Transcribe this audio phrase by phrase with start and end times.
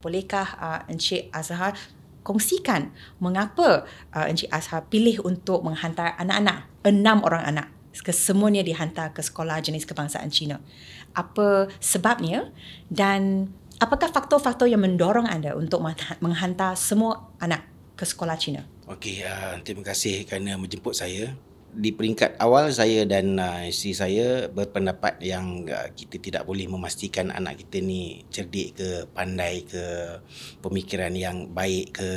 [0.00, 1.76] Bolehkah uh, Encik Azhar
[2.24, 2.88] kongsikan
[3.20, 3.84] mengapa
[4.16, 7.68] uh, Encik Azhar pilih untuk menghantar anak-anak, enam orang anak
[8.00, 10.56] kesemuanya dihantar ke sekolah jenis kebangsaan Cina.
[11.12, 12.48] Apa sebabnya
[12.88, 15.84] dan apakah faktor-faktor yang mendorong anda untuk
[16.24, 18.64] menghantar semua anak ke sekolah Cina?
[18.88, 21.36] Okey, uh, terima kasih kerana menjemput saya
[21.70, 27.30] di peringkat awal saya dan uh, isteri saya berpendapat yang uh, kita tidak boleh memastikan
[27.30, 30.18] anak kita ni cerdik ke pandai ke
[30.58, 32.10] pemikiran yang baik ke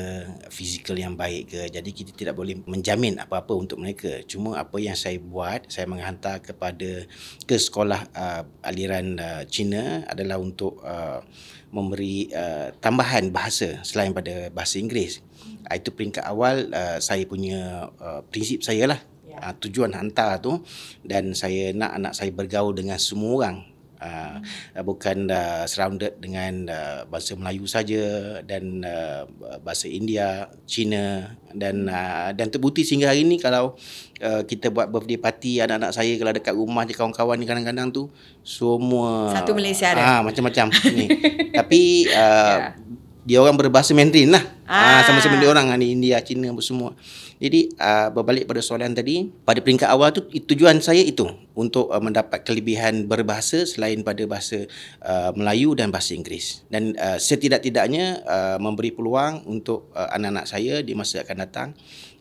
[0.49, 1.69] fizikal yang baik ke.
[1.69, 4.25] Jadi kita tidak boleh menjamin apa-apa untuk mereka.
[4.25, 7.05] Cuma apa yang saya buat saya menghantar kepada
[7.45, 11.21] ke sekolah uh, aliran uh, Cina adalah untuk uh,
[11.69, 15.21] memberi uh, tambahan bahasa selain pada bahasa Inggeris.
[15.69, 19.49] Itu peringkat awal uh, saya punya uh, prinsip saya lah yeah.
[19.49, 20.61] uh, tujuan hantar tu
[21.01, 23.73] dan saya nak anak saya bergaul dengan semua orang
[24.03, 24.83] uh, hmm.
[24.83, 29.23] bukan uh, surrounded dengan uh, bahasa Melayu saja dan uh,
[29.63, 33.79] bahasa India, Cina dan uh, dan terbukti sehingga hari ini kalau
[34.19, 38.11] uh, kita buat birthday party anak-anak saya kalau dekat rumah je kawan-kawan ni kadang-kadang tu
[38.43, 40.01] semua satu Malaysia ada.
[40.03, 41.07] Ah macam-macam ni.
[41.57, 42.82] Tapi uh, yeah
[43.23, 44.43] dia orang berbahasa Mandarin lah.
[44.67, 44.99] Ah.
[44.99, 46.95] Ah, sama-sama dia orang ni India, Cina apa semua.
[47.39, 51.99] Jadi uh, berbalik pada soalan tadi, pada peringkat awal tu tujuan saya itu untuk uh,
[51.99, 54.63] mendapat kelebihan berbahasa selain pada bahasa
[55.03, 56.63] uh, Melayu dan bahasa Inggeris.
[56.71, 61.69] Dan uh, setidak-tidaknya uh, memberi peluang untuk uh, anak-anak saya di masa akan datang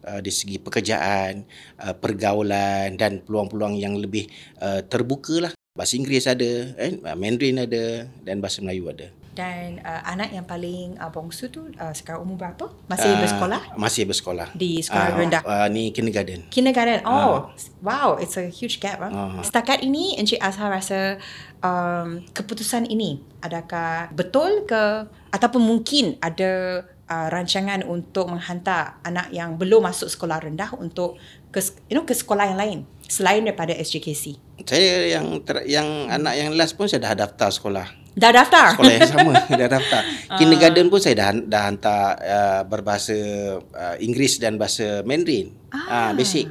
[0.06, 1.47] uh, di segi pekerjaan,
[1.83, 4.27] uh, pergaulan dan peluang-peluang yang lebih
[4.58, 5.53] uh, terbuka lah.
[5.73, 9.21] Bahasa Inggeris ada, eh, Mandarin ada dan bahasa Melayu ada.
[9.33, 12.69] Dan uh, anak yang paling uh, bongsu tu uh, sekarang umur berapa?
[12.84, 13.62] Masih uh, bersekolah?
[13.80, 14.48] Masih bersekolah.
[14.52, 15.42] Di sekolah uh, rendah?
[15.42, 16.44] Uh, ni kindergarten.
[16.52, 17.00] Kindergarten.
[17.08, 17.36] Oh, uh.
[17.80, 18.20] wow.
[18.20, 19.00] It's a huge gap.
[19.00, 19.08] Huh?
[19.08, 19.41] Uh.
[19.41, 21.16] Setakat ini, Encik Azhar rasa
[21.64, 29.56] um, keputusan ini adakah betul ke ataupun mungkin ada uh, rancangan untuk menghantar anak yang
[29.56, 31.17] belum masuk sekolah rendah untuk
[31.48, 34.36] ke, you know, ke sekolah yang lain selain daripada SJKC?
[34.64, 38.02] Saya yang ter, yang anak yang last pun saya dah daftar sekolah.
[38.12, 38.77] Dah daftar?
[38.77, 40.02] Sekolah yang sama, dah daftar.
[40.28, 40.36] Ah.
[40.36, 43.17] Kindergarten pun saya dah dah hantar uh, berbahasa
[43.61, 45.56] uh, Inggeris dan bahasa Mandarin.
[45.73, 46.48] Ah, uh, basic.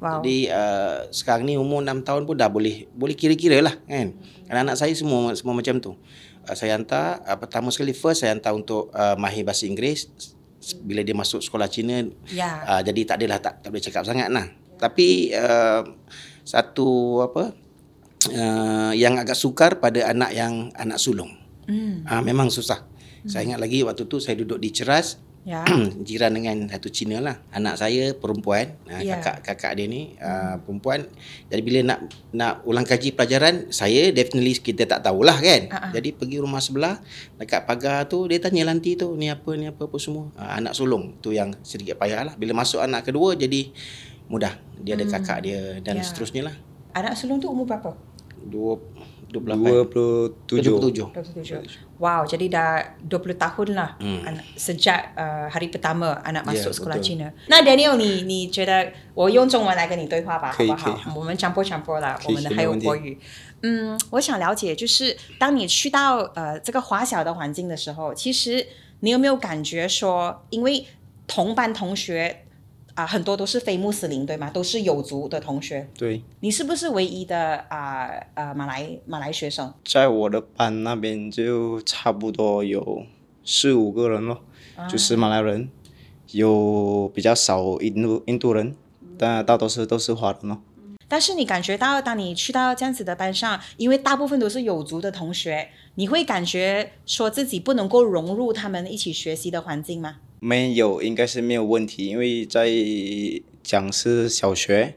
[0.00, 0.22] Wow.
[0.24, 4.16] Jadi uh, sekarang ni umur 6 tahun pun dah boleh boleh kira-kira lah kan.
[4.48, 5.92] Anak-anak saya semua semua macam tu.
[6.46, 10.08] Uh, saya hantar uh, pertama sekali first saya hantar untuk uh, mahir bahasa Inggeris
[10.80, 12.06] bila dia masuk sekolah Cina.
[12.30, 12.64] Yeah.
[12.64, 14.46] Uh, jadi tak adalah tak, tak boleh cakap sangat lah.
[14.80, 15.82] Tapi uh,
[16.46, 17.52] satu apa
[18.34, 21.34] uh, yang agak sukar pada anak yang anak sulung.
[21.66, 22.02] Hmm.
[22.06, 22.82] Uh, memang susah.
[23.22, 23.28] Hmm.
[23.30, 25.20] Saya ingat lagi waktu tu saya duduk di Ceras.
[25.40, 25.64] Ya.
[26.06, 27.40] jiran dengan satu Cina lah.
[27.56, 29.16] Anak saya perempuan, uh, ya.
[29.16, 31.08] kakak kakak dia ni uh, perempuan.
[31.48, 35.72] Jadi bila nak nak ulang kaji pelajaran, saya definitely kita tak tahulah kan.
[35.72, 35.90] Uh-uh.
[35.96, 37.00] Jadi pergi rumah sebelah
[37.40, 40.28] dekat pagar tu dia tanya lanti tu ni apa ni apa apa semua.
[40.36, 42.34] Uh, anak sulung tu yang sedikit payah lah.
[42.36, 43.72] Bila masuk anak kedua jadi
[44.28, 44.54] mudah.
[44.80, 45.12] Dia ada hmm.
[45.16, 46.04] kakak dia dan ya.
[46.04, 46.56] seterusnya lah.
[46.92, 48.09] Anak sulung tu umur berapa?
[48.50, 49.30] 27.
[49.30, 50.02] 27.
[52.02, 54.26] Wow, jadi dah 20 tahun lah hmm.
[54.58, 57.14] sejak uh, hari pertama anak masuk yeah, sekolah betul.
[57.14, 57.30] Cina.
[57.46, 61.14] Nah Daniel, ni ni 觉得我用中文来跟你对话吧，好不好？
[61.14, 63.20] 我们强迫强迫啦，我们的还有国语。
[63.62, 68.66] 嗯，我想了解，就是当你去到呃这个华小的环境的时候，其实
[69.00, 70.84] 你有没有感觉说，因为
[71.28, 72.46] 同班同学
[72.94, 74.50] 啊，很多都是非穆斯林，对吗？
[74.50, 75.88] 都是有族的同学。
[75.96, 76.22] 对。
[76.40, 79.72] 你是不是唯一的啊啊马来马来学生？
[79.84, 83.04] 在我的班那边就差不多有
[83.44, 84.42] 四五个人咯，
[84.88, 85.68] 就是马来人，
[86.32, 88.76] 有比较少印度印度人，
[89.16, 90.62] 但大多数都是华人咯。
[91.08, 100.18] 但是你感觉到，当你去到这样子的班上，因为大部分都是有族的同学，你会感觉说自己不能够融入他们一起学习的环境吗？
[100.40, 102.70] 没有，应该是没有问题，因为在
[103.62, 104.94] 讲是小学，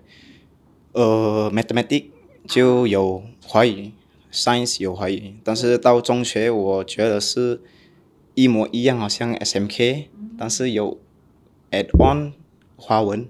[0.93, 2.05] 呃，mathematic
[2.47, 3.91] 就有华语
[4.31, 7.61] ，science 有华语，但是到中学我觉得是
[8.35, 10.05] 一模一样，好像 SMK，
[10.37, 10.97] 但是有
[11.71, 12.31] add on
[12.77, 13.27] 华文，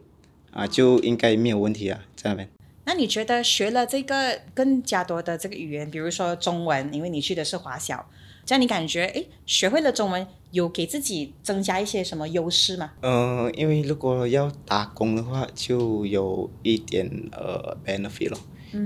[0.52, 2.48] 啊，就应该没有问题啊，在那边。
[2.86, 8.08] 那你觉得学了这个更加多的这个语言，比如说中文，因为你去的是华小。
[8.46, 12.92] 这样你感觉，哎，学会了中文，有给自己增加一些什么优势吗？
[13.02, 18.38] 嗯，因为如果要打工的话，就有一点呃 benefit 咯，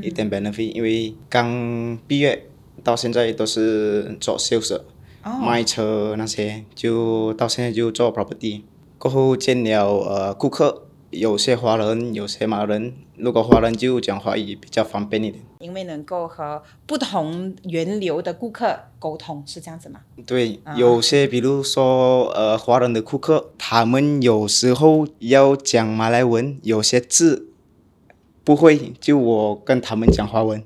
[0.01, 2.47] 一点 benefit，因为刚毕业
[2.85, 4.79] 到现在都是做 sales，
[5.45, 8.61] 卖车那些，就到现在就做 property，
[8.97, 12.94] 过后见了呃顾客，有些华人，有些马人。
[13.15, 15.44] 如果华人就讲华语比较方便一点。
[15.59, 20.01] 因为能够和不同源流的顾客沟通，是这样子吗？
[20.25, 27.50] 对，有些比如说呃华人的顾客，他们有时候要讲马来文，有些字
[28.44, 30.63] 不会，就我跟他们讲华文。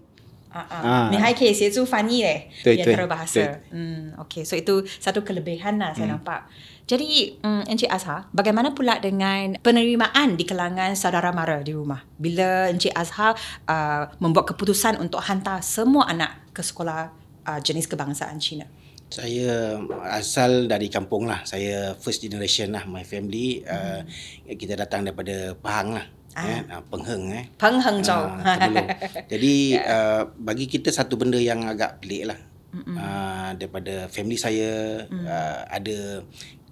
[0.50, 3.60] 啊啊，你还可以协助翻译嘞，对对 bahasa.
[3.72, 4.44] Hmm, okay.
[4.44, 6.52] So itu satu kelebihan lah saya nampak.
[6.92, 12.04] Jadi, um, Encik Azhar, bagaimana pula dengan penerimaan di kalangan saudara mara di rumah?
[12.20, 17.16] Bila Encik Azhar uh, membuat keputusan untuk hantar semua anak ke sekolah
[17.48, 18.68] uh, jenis kebangsaan Cina?
[19.08, 19.80] Saya
[20.12, 21.48] asal dari kampung lah.
[21.48, 22.84] Saya first generation lah.
[22.84, 24.04] My family, uh,
[24.52, 26.06] kita datang daripada Pahang lah.
[26.36, 26.60] Ah.
[26.60, 27.46] Eh, pengheng eh.
[27.56, 28.36] Pengheng jauh.
[28.44, 28.68] Ah,
[29.32, 32.40] Jadi uh, bagi kita satu benda yang agak pelik lah.
[32.72, 35.28] Uh, daripada family saya mm.
[35.28, 36.24] uh, ada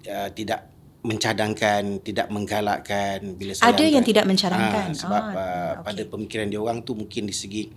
[0.06, 0.70] uh, tidak
[1.00, 4.92] mencadangkan, tidak menggalakkan bila saya ada yang tidak mencadangkan.
[4.92, 5.84] Uh, sebab oh, uh, okay.
[5.84, 7.72] pada pemikiran dia orang tu mungkin di segi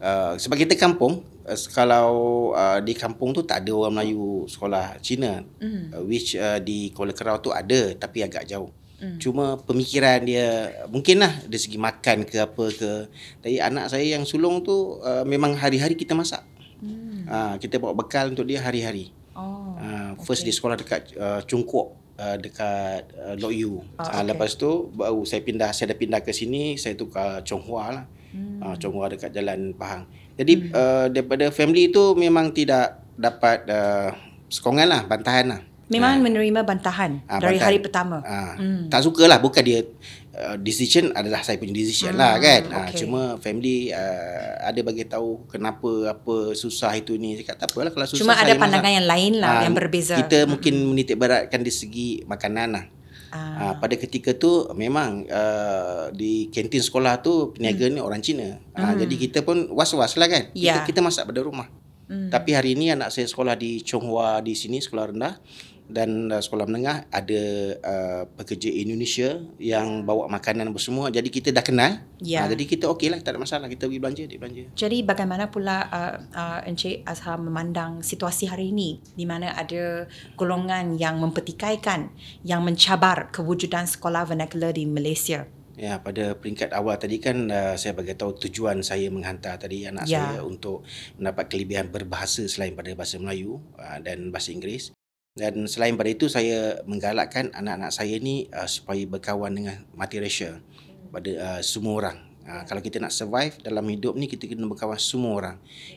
[0.00, 2.08] uh, sebab kita kampung uh, kalau
[2.56, 5.92] uh, di kampung tu tak ada orang Melayu sekolah Cina mm.
[5.92, 8.72] uh, which uh, di Kuala Kerau tu ada tapi agak jauh.
[8.94, 9.18] Hmm.
[9.18, 12.92] Cuma pemikiran dia mungkinlah dari segi makan ke apa ke.
[13.42, 16.46] Tapi anak saya yang sulung tu uh, memang hari-hari kita masak.
[16.78, 17.26] Hmm.
[17.26, 19.10] Uh, kita bawa bekal untuk dia hari-hari.
[19.34, 19.74] Oh.
[19.78, 20.50] Uh, first okay.
[20.50, 21.88] di sekolah dekat uh, Cungkuok
[22.18, 23.72] uh, dekat uh, Lok Yu.
[23.78, 27.84] Oh, uh, lepas tu baru saya pindah saya dah pindah ke sini saya tukar Chonghua
[27.90, 28.04] lah.
[28.34, 28.62] Hmm.
[28.62, 30.06] Uh, Chonghua dekat Jalan Pahang.
[30.34, 30.70] Jadi hmm.
[30.74, 34.10] uh, daripada family tu memang tidak dapat uh,
[34.50, 35.60] sokongan lah, bantahan lah.
[35.84, 36.24] Memang ha.
[36.24, 37.66] menerima bantahan ha, dari bantahan.
[37.68, 38.16] hari pertama.
[38.24, 38.56] Ha.
[38.56, 38.88] Hmm.
[38.88, 39.84] Tak sukalah bukan dia
[40.34, 42.20] uh, decision adalah saya punya decision hmm.
[42.20, 42.62] lah kan.
[42.70, 43.06] Ha, okay.
[43.06, 48.06] cuma family uh, ada bagi tahu kenapa apa susah itu ni cakap tak apalah kalau
[48.06, 48.98] susah Cuma ada pandangan masak.
[48.98, 50.14] yang lain lah ha, yang berbeza.
[50.18, 50.48] Kita hmm.
[50.50, 52.86] mungkin menitik beratkan di segi makanan lah.
[53.34, 57.94] Ha, pada ketika tu memang uh, di kantin sekolah tu peniaga hmm.
[57.98, 58.62] ni orang Cina.
[58.78, 58.98] Ha, hmm.
[59.02, 60.54] jadi kita pun was-was lah kan.
[60.54, 60.86] Kita, yeah.
[60.86, 61.66] kita masak pada rumah.
[62.06, 62.30] Hmm.
[62.30, 65.34] Tapi hari ini anak saya sekolah di Chonghua di sini sekolah rendah
[65.84, 67.42] dan uh, sekolah menengah ada
[67.84, 72.44] uh, pekerja Indonesia yang bawa makanan apa semua jadi kita dah kenal ya.
[72.44, 75.84] uh, jadi kita okeylah tak ada masalah kita pergi belanja dia belanja jadi bagaimana pula
[75.92, 80.08] uh, uh, Encik Azhar memandang situasi hari ini di mana ada
[80.40, 82.08] golongan yang mempertikaikan
[82.48, 85.44] yang mencabar kewujudan sekolah vernacular di Malaysia
[85.74, 90.06] Ya, pada peringkat awal tadi kan uh, saya bagi tahu tujuan saya menghantar tadi anak
[90.06, 90.22] ya.
[90.22, 90.86] saya untuk
[91.18, 94.94] mendapat kelebihan berbahasa selain pada bahasa Melayu uh, dan bahasa Inggeris.
[95.34, 100.62] Dan selain pada itu saya menggalakkan anak-anak saya ni uh, supaya berkawan dengan multiracial
[101.10, 102.18] pada uh, semua orang.
[102.46, 105.56] Uh, kalau kita nak survive dalam hidup ni kita kena berkawan semua orang.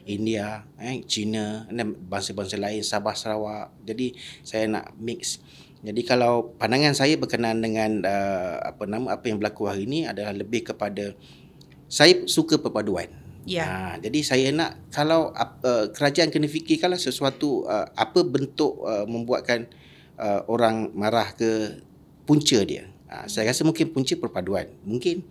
[0.09, 3.77] India, eh China, dan bangsa-bangsa lain, Sabah, Sarawak.
[3.85, 5.37] Jadi saya nak mix.
[5.85, 10.33] Jadi kalau pandangan saya berkenaan dengan uh, apa nama apa yang berlaku hari ini adalah
[10.33, 11.13] lebih kepada
[11.85, 13.26] saya suka perpaduan.
[13.47, 13.63] Ya.
[13.63, 19.71] Ha, jadi saya nak kalau uh, kerajaan kena fikirkanlah sesuatu uh, apa bentuk uh, membuatkan
[20.19, 21.79] uh, orang marah ke
[22.27, 22.91] punca dia.
[23.07, 24.67] Ha, saya rasa mungkin punca perpaduan.
[24.83, 25.23] Mungkin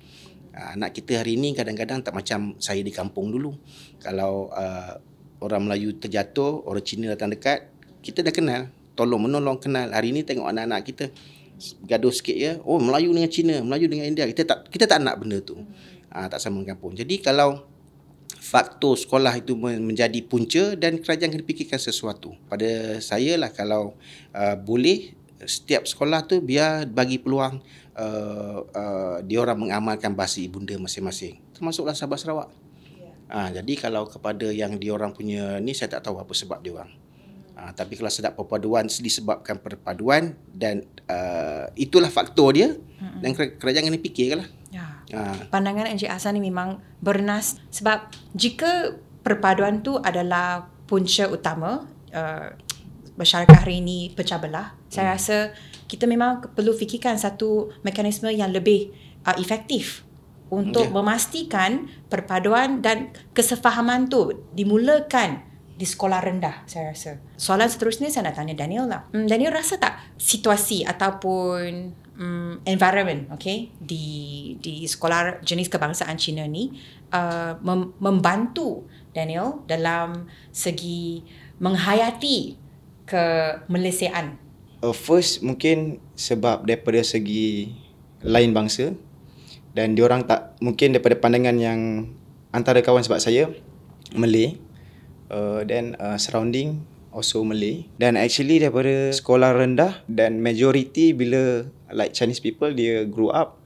[0.56, 3.52] uh, anak kita hari ini kadang-kadang tak macam saya di kampung dulu.
[4.00, 4.96] Kalau uh,
[5.44, 7.68] orang Melayu terjatuh, orang Cina datang dekat,
[8.00, 8.72] kita dah kenal.
[8.96, 9.92] Tolong menolong kenal.
[9.92, 11.04] Hari ini tengok anak-anak kita
[11.84, 12.56] gaduh sikit ya.
[12.64, 14.24] Oh Melayu dengan Cina, Melayu dengan India.
[14.24, 15.60] Kita tak kita tak nak benda tu.
[16.16, 16.96] Ha, tak sama dengan kampung.
[16.96, 17.75] Jadi kalau
[18.46, 22.38] faktor sekolah itu menjadi punca dan kerajaan kena fikirkan sesuatu.
[22.46, 23.98] Pada saya lah kalau
[24.30, 27.58] uh, boleh setiap sekolah tu biar bagi peluang
[27.98, 31.42] uh, uh, dia orang mengamalkan bahasa ibunda masing-masing.
[31.58, 32.48] Termasuklah Sabah Sarawak.
[33.26, 36.78] Ha, jadi kalau kepada yang dia orang punya ni saya tak tahu apa sebab dia
[36.78, 36.94] orang.
[37.58, 43.20] Ha, tapi kalau sedap perpaduan disebabkan perpaduan dan uh, itulah faktor dia mm-hmm.
[43.26, 44.48] dan kerajaan kena fikirkanlah.
[45.14, 45.50] Ha.
[45.52, 52.48] Pandangan Encik Hassan ni memang bernas sebab jika perpaduan tu adalah punca utama uh,
[53.18, 54.90] masyarakat hari ini pecah belah, hmm.
[54.92, 55.36] saya rasa
[55.86, 58.90] kita memang perlu fikirkan satu mekanisme yang lebih
[59.26, 60.06] uh, efektif
[60.50, 60.94] untuk yeah.
[60.94, 65.42] memastikan perpaduan dan kesefahaman tu dimulakan
[65.76, 67.20] di sekolah rendah saya rasa.
[67.36, 69.04] Soalan seterusnya saya nak tanya Daniel lah.
[69.12, 76.44] Hmm, Daniel rasa tak situasi ataupun um, environment okay di di sekolah jenis kebangsaan Cina
[76.48, 76.72] ni
[77.12, 81.24] uh, mem- membantu Daniel dalam segi
[81.56, 82.60] menghayati
[83.08, 83.24] ke
[83.70, 84.36] Malaysiaan.
[84.84, 87.72] Uh, first mungkin sebab daripada segi
[88.20, 88.92] lain bangsa
[89.72, 91.80] dan diorang tak mungkin daripada pandangan yang
[92.52, 93.52] antara kawan sebab saya
[94.16, 94.56] Malay
[95.28, 96.80] uh, then uh, surrounding
[97.15, 103.29] also Malay dan actually daripada sekolah rendah dan majority bila like Chinese people dia grow
[103.31, 103.59] up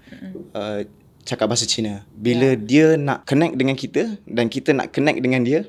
[0.54, 0.82] uh,
[1.26, 2.06] cakap bahasa Cina.
[2.14, 2.62] Bila yeah.
[2.62, 5.66] dia nak connect dengan kita dan kita nak connect dengan dia,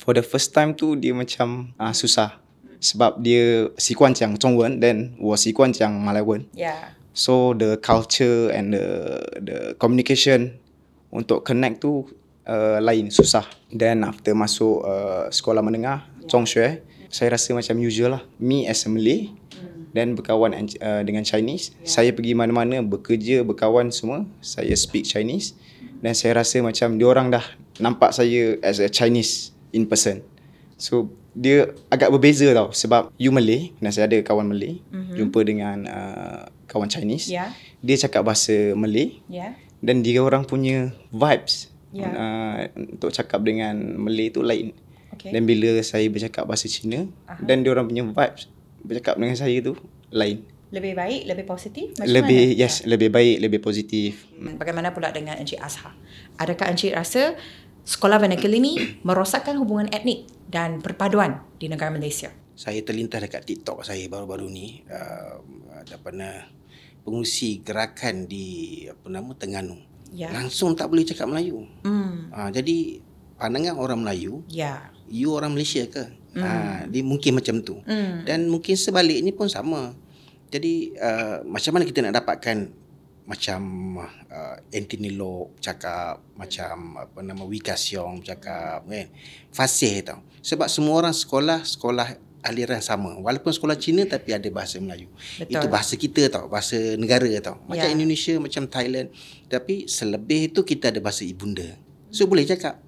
[0.00, 2.40] for the first time tu dia macam uh, susah.
[2.80, 6.40] Sebab dia 习惯讲中文 then 我习惯讲马来文。
[6.56, 6.96] Yeah.
[7.12, 8.86] So the culture and the
[9.36, 10.56] the communication
[11.12, 12.08] untuk connect tu
[12.48, 13.44] uh, lain susah.
[13.68, 16.28] Then after masuk uh, sekolah menengah, yeah.
[16.32, 16.80] Zhongxue,
[17.15, 18.23] saya rasa macam usual lah.
[18.43, 19.31] Me as a Malay,
[19.95, 21.71] dan berkawan uh, dengan Chinese.
[21.79, 21.87] Yeah.
[21.87, 25.55] Saya pergi mana-mana bekerja, berkawan semua, saya speak Chinese
[26.03, 27.45] dan saya rasa macam dia orang dah
[27.79, 30.19] nampak saya as a Chinese in person.
[30.75, 35.15] So dia agak berbeza tau sebab you Malay dan saya ada kawan Malay mm-hmm.
[35.15, 37.31] jumpa dengan uh, kawan Chinese.
[37.31, 37.55] Yeah.
[37.79, 39.23] Dia cakap bahasa Malay.
[39.31, 39.55] Yeah.
[39.79, 42.11] Dan dia orang punya vibes yeah.
[42.11, 44.75] uh, untuk cakap dengan Malay tu lain.
[45.25, 45.33] Okay.
[45.33, 47.41] Dan bila saya bercakap bahasa Cina uh-huh.
[47.41, 48.45] dan dia orang punya vibes
[48.85, 49.73] bercakap dengan saya tu
[50.13, 50.45] lain.
[50.69, 51.85] Lebih baik, lebih positif?
[51.97, 52.61] Macam lebih, mana?
[52.61, 52.93] yes, ya.
[52.93, 54.29] lebih baik, lebih positif.
[54.37, 55.97] Hmm, bagaimana pula dengan Encik Azhar?
[56.37, 57.33] Adakah Encik rasa
[57.85, 58.77] sekolah vernacular ini
[59.07, 62.29] merosakkan hubungan etnik dan perpaduan di negara Malaysia?
[62.53, 64.85] Saya terlintas dekat TikTok saya baru-baru ni.
[64.87, 65.41] Uh,
[65.75, 66.45] ada pernah
[67.01, 69.77] pengusi gerakan di apa nama Tengganu.
[70.15, 70.31] Ya.
[70.31, 71.67] Langsung tak boleh cakap Melayu.
[71.83, 72.31] Hmm.
[72.31, 73.03] Uh, jadi
[73.35, 74.94] pandangan orang Melayu, ya.
[75.15, 76.03] You orang Malaysia ke?
[76.35, 76.43] Mm.
[76.43, 76.49] Ha,
[76.91, 77.79] dia mungkin macam tu.
[77.87, 78.27] Mm.
[78.27, 79.95] Dan mungkin sebaliknya pun sama.
[80.51, 82.85] Jadi uh, macam mana kita nak dapatkan
[83.25, 83.61] macam
[84.29, 89.09] uh, Anthony Lok cakap macam apa nama Wika Siong cakap kan
[89.49, 94.77] fasih tau sebab semua orang sekolah sekolah aliran sama walaupun sekolah Cina tapi ada bahasa
[94.77, 95.09] Melayu
[95.41, 95.57] Betul.
[95.57, 97.97] itu bahasa kita tau bahasa negara tau macam yeah.
[97.97, 99.09] Indonesia macam Thailand
[99.49, 101.65] tapi selebih itu kita ada bahasa ibunda
[102.13, 102.84] so boleh cakap.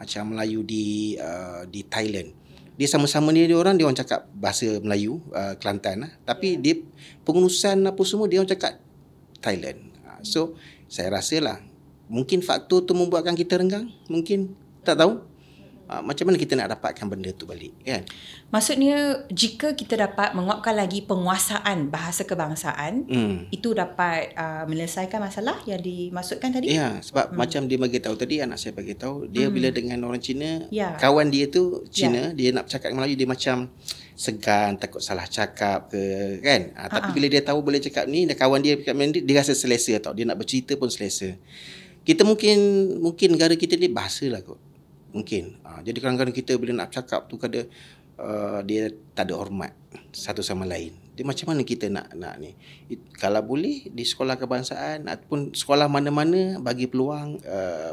[0.00, 2.32] Macam Melayu di uh, di Thailand.
[2.80, 6.12] Dia sama-sama ni dia orang dia orang cakap bahasa Melayu uh, Kelantan lah.
[6.24, 6.60] tapi yeah.
[6.64, 6.74] dia
[7.28, 8.80] pengurusan apa semua dia orang cakap
[9.44, 9.92] Thailand.
[10.00, 10.56] Uh, so
[10.88, 11.60] saya rasa lah
[12.08, 13.92] mungkin faktor tu membuatkan kita renggang?
[14.08, 14.56] Mungkin?
[14.80, 15.20] Tak tahu
[15.90, 18.06] uh, macam mana kita nak dapatkan benda tu balik kan
[18.54, 23.34] maksudnya jika kita dapat menguapkan lagi penguasaan bahasa kebangsaan hmm.
[23.50, 27.36] itu dapat uh, menyelesaikan masalah yang dimaksudkan tadi ya sebab hmm.
[27.36, 29.54] macam dia bagi tahu tadi anak saya bagi tahu dia hmm.
[29.54, 30.94] bila dengan orang Cina ya.
[30.94, 32.36] kawan dia tu Cina ya.
[32.36, 33.66] dia nak cakap Melayu dia macam
[34.20, 37.16] segan takut salah cakap ke kan ha, tapi Ha-ha.
[37.16, 40.12] bila dia tahu boleh cakap ni dan kawan dia cakap dia, dia rasa selesa tau
[40.12, 41.32] dia nak bercerita pun selesa
[42.04, 42.58] kita mungkin
[43.00, 44.69] mungkin negara kita ni bahasa lah kot
[45.10, 45.58] mungkin.
[45.62, 47.66] Uh, jadi kadang-kadang kita bila nak cakap tu kada
[48.18, 49.72] uh, dia tak ada hormat
[50.14, 50.94] satu sama lain.
[51.14, 52.56] Dia macam mana kita nak nak ni?
[52.88, 57.92] It, kalau boleh di sekolah kebangsaan ataupun sekolah mana-mana bagi peluang uh,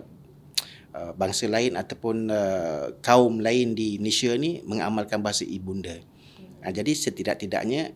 [1.14, 5.94] bangsa lain ataupun uh, kaum lain di Malaysia ni mengamalkan bahasa ibunda.
[6.66, 7.94] Uh, jadi setidak-tidaknya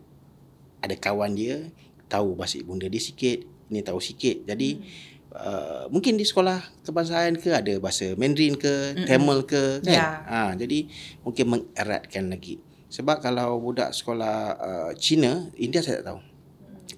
[0.82, 1.70] ada kawan dia
[2.12, 4.44] tahu bahasa ibunda dia sikit ini tahu sikit.
[4.44, 4.84] Jadi hmm.
[5.32, 9.08] Uh, mungkin di sekolah kebangsaan ke ada bahasa Mandarin ke Mm-mm.
[9.08, 9.96] Tamil ke kan?
[9.96, 10.16] Yeah.
[10.28, 10.92] ha jadi
[11.24, 12.60] mungkin mengeratkan lagi.
[12.92, 16.20] Sebab kalau budak sekolah uh, Cina India saya tak tahu.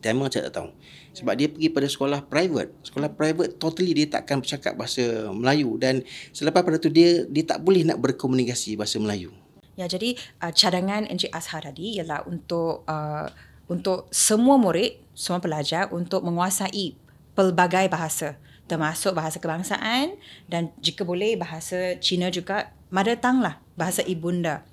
[0.02, 0.70] Tamil saya tak tahu.
[1.14, 2.74] Sebab dia pergi pada sekolah private.
[2.82, 5.78] Sekolah private totally dia takkan bercakap bahasa Melayu.
[5.78, 6.02] Dan
[6.34, 9.30] selepas pada tu dia dia tak boleh nak berkomunikasi bahasa Melayu.
[9.78, 13.30] Ya jadi uh, cadangan Encik Azhar tadi ialah untuk uh,
[13.70, 16.98] untuk semua murid semua pelajar untuk menguasai
[17.34, 20.16] pelbagai bahasa termasuk bahasa kebangsaan
[20.48, 24.64] dan jika boleh bahasa Cina juga mother tongue lah bahasa ibunda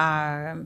[0.00, 0.64] uh,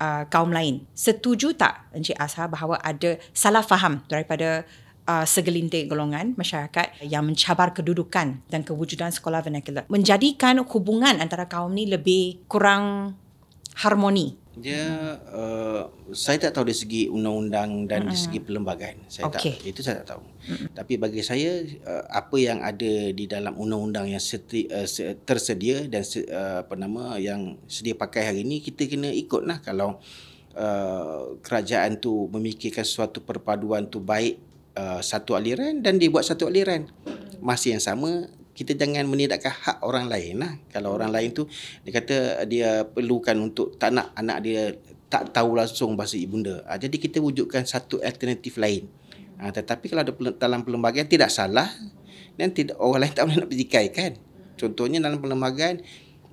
[0.00, 0.88] uh, kaum lain.
[0.96, 4.64] Setuju tak Encik Azhar bahawa ada salah faham daripada
[5.04, 9.84] uh, segelintir golongan masyarakat yang mencabar kedudukan dan kewujudan sekolah vernacular?
[9.92, 13.16] Menjadikan hubungan antara kaum ni lebih kurang
[13.84, 18.08] harmoni dia uh, saya tak tahu dari segi undang-undang dan mm-hmm.
[18.10, 19.58] dari segi perlembagaan saya okay.
[19.58, 20.68] tak itu saya tak tahu mm-hmm.
[20.78, 24.86] tapi bagi saya uh, apa yang ada di dalam undang-undang yang seti, uh,
[25.26, 29.98] tersedia dan uh, apa nama yang sedia pakai hari ini kita kena ikutlah kalau
[30.54, 34.38] uh, kerajaan tu memikirkan suatu perpaduan tu baik
[34.78, 36.86] uh, satu aliran dan dibuat satu aliran
[37.42, 40.52] masih yang sama kita jangan menidakkan hak orang lain lah.
[40.70, 41.50] Kalau orang lain tu
[41.82, 44.78] dia kata dia perlukan untuk tak nak anak dia
[45.10, 46.62] tak tahu langsung bahasa ibunda.
[46.66, 48.86] Ha, jadi kita wujudkan satu alternatif lain.
[49.38, 51.70] Ha, tetapi kalau ada dalam perlembagaan tidak salah
[52.34, 54.12] dan tidak orang lain tak boleh nak petikai kan.
[54.54, 55.82] Contohnya dalam perlembagaan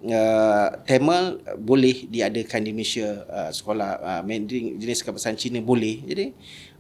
[0.06, 6.06] uh, Tamil boleh diadakan di Malaysia uh, sekolah uh, Mandarin jenis kebahasaan Cina boleh.
[6.06, 6.34] Jadi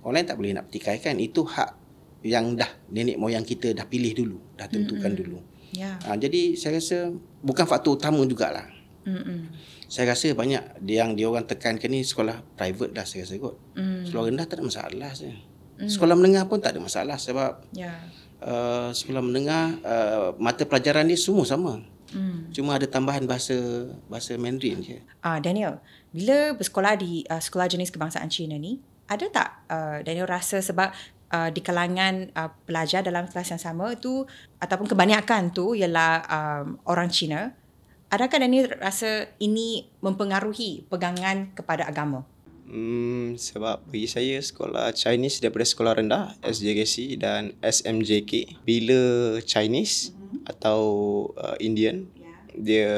[0.06, 1.18] orang lain tak boleh nak petikai kan.
[1.18, 1.81] Itu hak
[2.22, 5.22] yang dah nenek moyang kita dah pilih dulu, dah tentukan mm-hmm.
[5.22, 5.40] dulu.
[5.72, 5.98] Ya.
[6.04, 8.68] Ha, jadi saya rasa bukan faktor utama jugalah.
[9.08, 9.40] Mm-hmm.
[9.92, 13.56] Saya rasa banyak yang dia orang tekankan ni sekolah private dah saya rasa kot.
[13.76, 14.08] Mm.
[14.08, 15.36] Sekolah rendah tak ada masalah saya.
[15.82, 15.90] Mm.
[15.90, 18.00] Sekolah menengah pun tak ada masalah sebab yeah.
[18.40, 21.84] uh, sekolah menengah uh, mata pelajaran dia semua sama.
[22.12, 22.56] Mm.
[22.56, 23.56] Cuma ada tambahan bahasa
[24.08, 25.00] bahasa Mandarin je.
[25.24, 28.80] Ah uh, Daniel, bila bersekolah di uh, sekolah jenis kebangsaan Cina ni,
[29.12, 30.92] ada tak uh, Daniel rasa sebab
[31.32, 34.28] uh, di kalangan uh, pelajar dalam kelas yang sama tu
[34.60, 37.56] ataupun kebanyakan tu ialah um, orang Cina,
[38.12, 42.28] adakah Daniel rasa ini mempengaruhi pegangan kepada agama?
[42.72, 50.48] Hmm, sebab bagi saya sekolah Chinese daripada sekolah rendah SJKC dan SMJK bila Chinese mm-hmm.
[50.48, 50.80] atau
[51.36, 52.40] uh, Indian yeah.
[52.56, 52.94] dia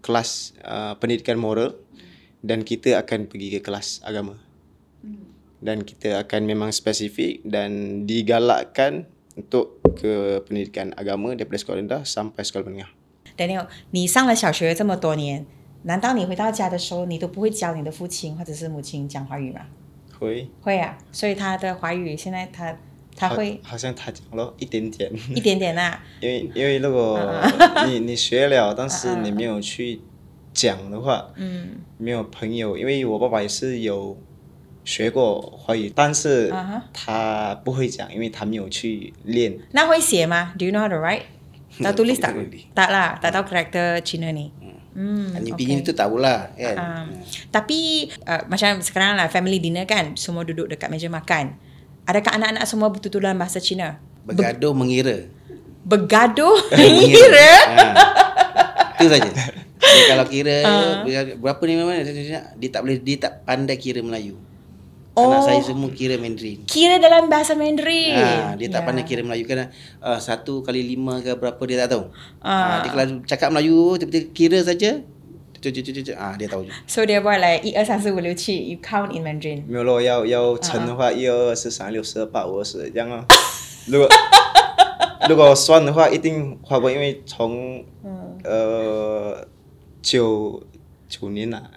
[0.00, 2.00] kelas uh, pendidikan moral mm.
[2.40, 4.40] dan kita akan pergi ke kelas agama.
[5.04, 5.37] Mm.
[5.58, 12.46] Dan kita akan memang spesifik dan digalakkan untuk ke pendidikan agama daripada sekolah rendah sampai
[12.46, 12.90] sekolah menengah.
[13.34, 15.46] Daniel, 你上了小学这么多年，
[15.82, 19.62] 难道你回到家的时候，你都不会教你的父亲或者是母亲讲华语吗？
[20.18, 20.98] 会，会啊。
[21.10, 22.76] 所以他的华语现在他
[23.16, 26.02] 他会好像他讲了一点点，一点点啊。
[26.20, 27.18] 因为因为如果
[27.86, 30.00] 你你学了，但是你没有去
[30.52, 32.78] 讲的话，嗯，没有朋友。
[32.78, 34.16] 因为我爸爸也是有
[34.87, 36.53] 学过华语，但是
[36.91, 39.57] 他不会讲，因为他没有去练。
[39.71, 40.53] 那会写吗？
[40.59, 42.35] Do you know how to write？tahu tulis tak?
[42.75, 44.51] Tak lah, tak tahu karakter Cina ni.
[44.93, 45.65] Hmm, Hanya okay.
[45.65, 46.77] bini tu tahulah kan.
[46.77, 47.07] Um,
[47.49, 51.57] tapi uh, macam sekarang lah family dinner kan, semua duduk dekat meja makan.
[52.05, 53.97] Adakah anak-anak semua betul-betul dalam bahasa Cina?
[54.21, 55.17] Bergaduh Be- mengira.
[55.81, 57.51] Bergaduh mengira?
[59.01, 59.13] Itu ha.
[59.17, 59.31] saja.
[59.81, 60.95] Dia kalau kira uh.
[61.41, 61.97] berapa ni memang
[62.61, 64.37] dia tak boleh dia tak pandai kira Melayu.
[65.17, 65.29] Oh.
[65.29, 66.65] Anak saya semua kira Mandarin.
[66.65, 68.17] Kira dalam bahasa Mandarin.
[68.17, 68.81] Ha, dia tak yeah.
[68.81, 69.69] pandai kira Melayu kan.
[70.01, 72.09] Uh, satu kali lima ke berapa dia tak tahu.
[72.41, 72.49] Uh.
[72.49, 75.05] Uh, dia kalau cakap Melayu, tiba-tiba kira saja.
[76.17, 76.73] Ah, dia tahu je.
[76.89, 79.61] So dia buat like 一二三四五六七 you count in Mandarin.
[79.69, 83.23] 没有咯，要要乘的话，一二二四三六四八五二十这样咯。
[83.85, 84.09] 如果
[85.29, 87.85] 如果算的话，一定花不，因为从
[88.43, 89.45] 呃
[90.01, 90.59] 九
[91.07, 91.69] 九年啦，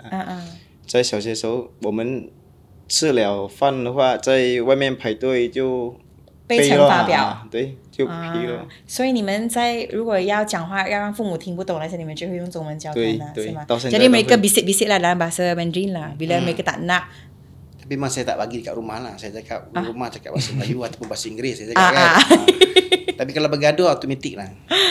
[0.87, 2.33] 在小学时候我们。
[2.90, 5.95] 吃了饭的话，在外面排队就
[6.47, 8.67] 背乘法表，对，就批了。
[8.86, 13.67] 所以你们在如果要讲话，要让父母听不懂那些，你们就会用中文交谈的，是吗？
[13.67, 16.15] Jadi mereka bisik-bisik lah dalam bahasa Mandarin lah.
[16.15, 17.10] Bila mereka tak nak
[17.86, 19.15] tapi memang saya tak bagi dekat rumah lah.
[19.15, 19.86] Saya cakap ah.
[19.86, 21.54] rumah cakap bahasa Melayu ataupun bahasa Inggeris.
[21.62, 22.02] Saya cakap ah, kan.
[22.02, 22.23] Ah.
[23.15, 24.50] Tapi kalau bergaduh automatik lah.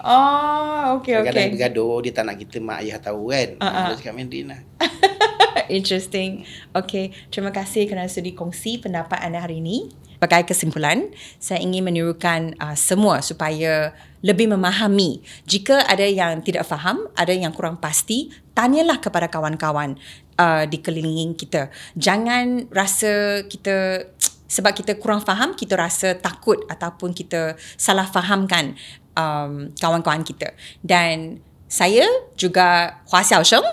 [0.00, 1.28] Oh, okay, okay.
[1.28, 3.48] Kadang-kadang bergaduh, dia tak nak kita mak ayah tahu kan.
[3.60, 3.86] Ah, ah.
[3.92, 4.60] Dia cakap Mandarin lah.
[5.69, 6.43] Interesting.
[6.75, 9.91] Okay, terima kasih kerana sudi kongsi pendapat anda hari ini.
[10.23, 13.91] Sebagai kesimpulan, saya ingin menirukan uh, semua supaya
[14.23, 15.19] lebih memahami.
[15.43, 19.99] Jika ada yang tidak faham, ada yang kurang pasti, tanyalah kepada kawan-kawan
[20.39, 21.67] uh, di keliling kita.
[21.99, 24.07] Jangan rasa kita
[24.55, 28.79] sebab kita kurang faham, kita rasa takut ataupun kita salah fahamkan
[29.19, 30.55] um, kawan-kawan kita.
[30.79, 32.07] Dan saya
[32.39, 33.65] juga Hua Xiaosheng,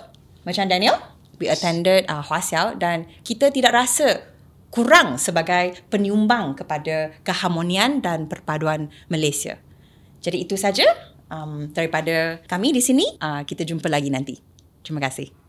[0.43, 1.10] macam Daniel
[1.41, 4.29] we attended uh, Hua Xiao dan kita tidak rasa
[4.71, 9.59] kurang sebagai penyumbang kepada keharmonian dan perpaduan Malaysia.
[10.23, 10.87] Jadi itu saja
[11.33, 13.19] um, daripada kami di sini.
[13.19, 14.39] Uh, kita jumpa lagi nanti.
[14.85, 15.40] Terima kasih.